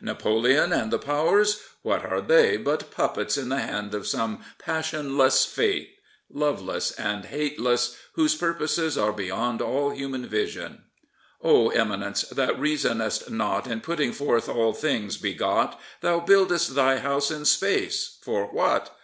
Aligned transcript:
Napoleon 0.00 0.72
and 0.72 0.90
the 0.90 0.98
Powers 0.98 1.60
I 1.60 1.64
What 1.82 2.06
are 2.06 2.22
they 2.22 2.56
but 2.56 2.90
puppets 2.90 3.36
in 3.36 3.50
the 3.50 3.58
hand 3.58 3.92
of 3.94 4.06
some 4.06 4.42
passionless 4.58 5.44
fate, 5.44 5.96
loveless 6.30 6.92
and 6.92 7.26
hateless, 7.26 7.94
whose 8.14 8.34
purposes 8.34 8.96
are 8.96 9.12
beyond 9.12 9.60
all 9.60 9.90
human 9.90 10.26
vision? 10.26 10.84
O 11.42 11.70
Immanence, 11.72 12.22
That 12.22 12.58
reasonest 12.58 13.30
not 13.30 13.66
In 13.66 13.82
putting 13.82 14.14
forth 14.14 14.48
all 14.48 14.72
things 14.72 15.18
begot. 15.18 15.78
Thou 16.00 16.20
build'st 16.20 16.74
Thy 16.74 16.98
house 17.00 17.30
in 17.30 17.44
space— 17.44 18.16
for 18.24 18.46
what 18.46 18.96